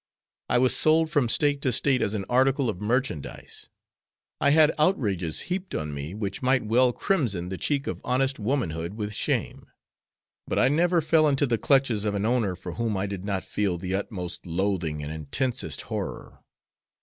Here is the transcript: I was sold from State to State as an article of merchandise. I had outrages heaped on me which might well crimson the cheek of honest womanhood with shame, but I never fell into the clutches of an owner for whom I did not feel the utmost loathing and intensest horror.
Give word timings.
I 0.49 0.57
was 0.57 0.75
sold 0.75 1.11
from 1.11 1.29
State 1.29 1.61
to 1.61 1.71
State 1.71 2.01
as 2.01 2.15
an 2.15 2.25
article 2.27 2.71
of 2.71 2.81
merchandise. 2.81 3.69
I 4.39 4.49
had 4.49 4.73
outrages 4.79 5.41
heaped 5.41 5.75
on 5.75 5.93
me 5.93 6.15
which 6.15 6.41
might 6.41 6.65
well 6.65 6.91
crimson 6.91 7.49
the 7.49 7.59
cheek 7.59 7.85
of 7.85 8.01
honest 8.03 8.39
womanhood 8.39 8.95
with 8.95 9.13
shame, 9.13 9.67
but 10.47 10.57
I 10.57 10.69
never 10.69 11.01
fell 11.01 11.27
into 11.27 11.45
the 11.45 11.59
clutches 11.59 12.03
of 12.03 12.15
an 12.15 12.25
owner 12.25 12.55
for 12.55 12.71
whom 12.71 12.97
I 12.97 13.05
did 13.05 13.23
not 13.25 13.43
feel 13.43 13.77
the 13.77 13.93
utmost 13.93 14.47
loathing 14.47 15.03
and 15.03 15.13
intensest 15.13 15.81
horror. 15.81 16.39